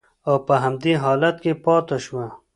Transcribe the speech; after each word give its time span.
او 0.27 0.35
په 0.47 0.53
همدې 0.63 0.93
حالت 1.03 1.35
کې 1.43 1.53
پاتې 1.63 1.97
شوه 2.05 2.25